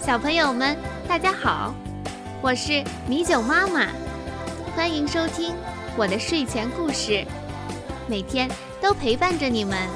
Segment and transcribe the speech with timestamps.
[0.00, 1.74] 小朋友们，大家好，
[2.40, 3.86] 我是米酒妈妈，
[4.74, 5.54] 欢迎收听
[5.94, 7.22] 我的睡前故事，
[8.08, 8.50] 每天
[8.80, 9.86] 都陪伴着你们。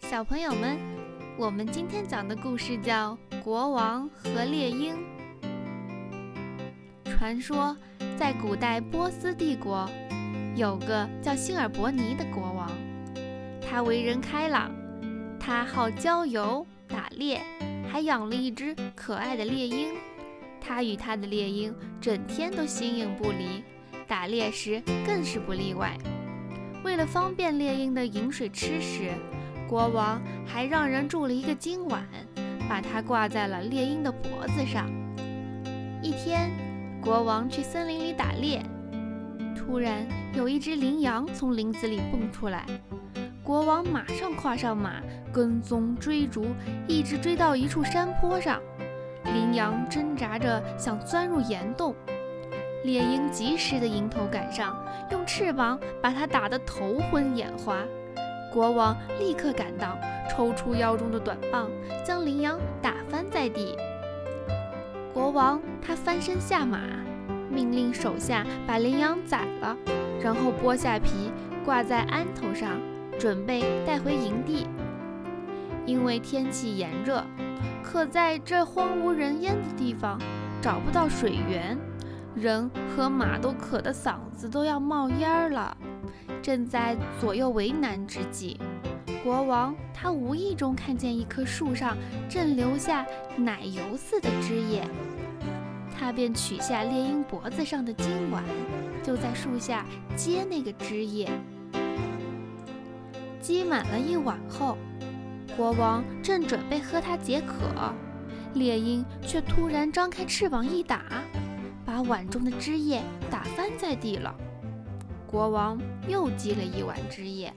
[0.00, 0.76] 小朋友们，
[1.38, 4.94] 我们今天讲的故事叫《国王和猎鹰》。
[7.24, 7.74] 传说，
[8.18, 9.88] 在古代波斯帝国，
[10.56, 12.70] 有个叫辛尔伯尼的国王，
[13.62, 14.70] 他为人开朗，
[15.40, 17.40] 他好郊游、打猎，
[17.90, 19.94] 还养了一只可爱的猎鹰。
[20.60, 23.64] 他与他的猎鹰整天都形影不离，
[24.06, 25.96] 打猎时更是不例外。
[26.84, 29.10] 为了方便猎鹰的饮水吃食，
[29.66, 32.06] 国王还让人铸了一个金碗，
[32.68, 34.90] 把它挂在了猎鹰的脖子上。
[36.02, 36.50] 一天。
[37.04, 38.62] 国王去森林里打猎，
[39.54, 42.64] 突然有一只羚羊从林子里蹦出来。
[43.42, 46.46] 国王马上跨上马，跟踪追逐，
[46.88, 48.58] 一直追到一处山坡上。
[49.22, 51.94] 羚羊挣扎着想钻入岩洞，
[52.84, 54.74] 猎鹰及时的迎头赶上，
[55.10, 57.84] 用翅膀把它打得头昏眼花。
[58.50, 59.98] 国王立刻赶到，
[60.30, 61.68] 抽出腰中的短棒，
[62.02, 63.76] 将羚羊打翻在地。
[65.14, 66.80] 国王他翻身下马，
[67.48, 69.76] 命令手下把羚羊宰了，
[70.20, 71.30] 然后剥下皮
[71.64, 72.72] 挂在鞍头上，
[73.16, 74.66] 准备带回营地。
[75.86, 77.24] 因为天气炎热，
[77.80, 80.18] 可在这荒无人烟的地方
[80.60, 81.78] 找不到水源，
[82.34, 85.76] 人和马都渴得嗓子都要冒烟了。
[86.42, 88.58] 正在左右为难之际，
[89.24, 91.96] 国王他无意中看见一棵树上
[92.28, 93.06] 正流下
[93.38, 94.86] 奶油似的汁液，
[95.98, 98.44] 他便取下猎鹰脖子上的金碗，
[99.02, 101.26] 就在树下接那个汁液。
[103.40, 104.76] 积满了一碗后，
[105.56, 107.94] 国王正准备喝它解渴，
[108.52, 111.02] 猎鹰却突然张开翅膀一打，
[111.82, 114.34] 把碗中的汁液打翻在地了。
[115.26, 117.50] 国王又积了一碗汁液。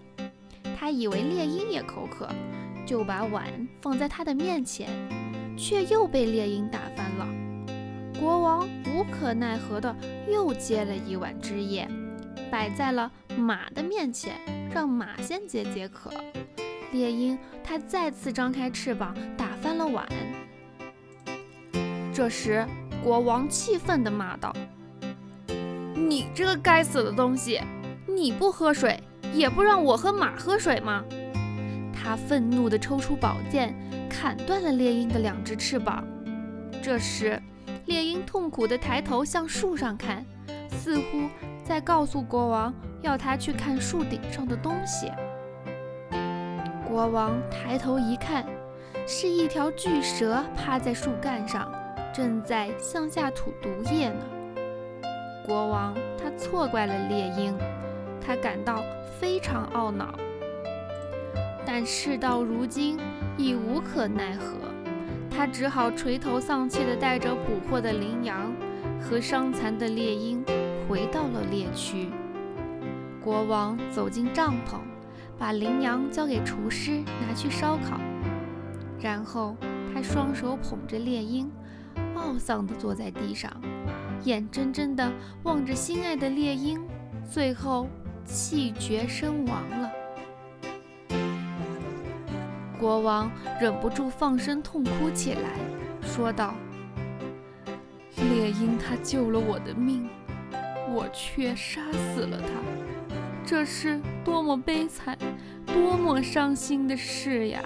[0.80, 2.30] 他以为猎鹰也口渴，
[2.86, 4.88] 就把碗放在他的面前，
[5.58, 7.28] 却又被猎鹰打翻了。
[8.20, 9.96] 国王无可奈何的
[10.32, 11.88] 又接了一碗汁液，
[12.52, 14.36] 摆在了马的面前，
[14.72, 16.12] 让马先解解渴。
[16.92, 20.08] 猎鹰他再次张开翅膀，打翻了碗。
[22.14, 22.66] 这时，
[23.04, 24.56] 国王气愤地骂道
[25.96, 27.60] ：“你这个该死的东西，
[28.08, 29.02] 你不喝水！”
[29.34, 31.04] 也不让我和马喝水吗？
[31.94, 33.76] 他愤怒地抽出宝剑，
[34.10, 36.08] 砍断了猎鹰的两只翅膀。
[36.82, 37.42] 这时，
[37.86, 40.26] 猎鹰痛苦地抬头向树上看，
[40.70, 41.28] 似乎
[41.64, 45.12] 在告诉国王要他去看树顶上的东西。
[46.88, 48.46] 国王抬头一看，
[49.06, 51.70] 是一条巨蛇趴在树干上，
[52.14, 54.26] 正在向下吐毒液呢。
[55.46, 57.58] 国王他错怪了猎鹰。
[58.28, 58.84] 他感到
[59.18, 60.14] 非常懊恼，
[61.66, 63.00] 但事到如今
[63.38, 64.58] 已无可奈何，
[65.32, 68.52] 他只好垂头丧气地带着捕获的羚羊
[69.00, 70.44] 和伤残的猎鹰
[70.90, 72.10] 回到了猎区。
[73.24, 74.80] 国王走进帐篷，
[75.40, 77.98] 把羚羊交给厨师拿去烧烤，
[79.00, 79.56] 然后
[79.94, 81.50] 他双手捧着猎鹰，
[82.14, 83.50] 懊丧地坐在地上，
[84.26, 85.10] 眼睁睁地
[85.44, 86.78] 望着心爱的猎鹰
[87.32, 87.88] 最后。
[88.28, 89.92] 气绝身亡了。
[92.80, 95.58] 国王忍不住放声痛哭起来，
[96.04, 96.54] 说道
[98.30, 100.08] ：“猎鹰它救了我的命，
[100.94, 102.48] 我却杀死了它，
[103.44, 105.18] 这是多么悲惨、
[105.66, 107.64] 多么伤心的事呀！”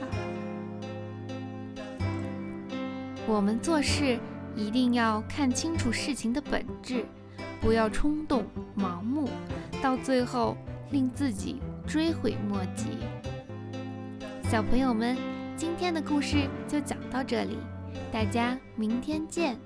[3.28, 4.18] 我们做事
[4.56, 7.06] 一定要看清楚事情的本质，
[7.62, 8.44] 不要冲动、
[8.76, 9.30] 盲目。
[9.82, 10.58] 到最后，
[10.90, 12.98] 令自己追悔莫及。
[14.50, 15.16] 小朋友们，
[15.56, 17.58] 今天的故事就讲到这里，
[18.12, 19.58] 大家明天见。